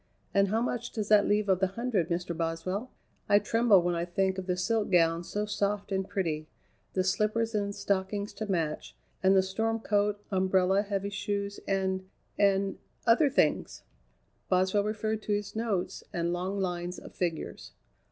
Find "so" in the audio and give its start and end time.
5.23-5.45